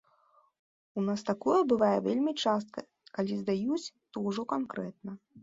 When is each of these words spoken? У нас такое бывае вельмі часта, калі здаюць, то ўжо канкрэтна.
У 1.01 1.03
нас 1.09 1.19
такое 1.27 1.57
бывае 1.73 1.97
вельмі 2.07 2.33
часта, 2.47 2.85
калі 3.19 3.33
здаюць, 3.43 3.79
то 4.11 4.27
ўжо 4.31 4.49
канкрэтна. 4.57 5.11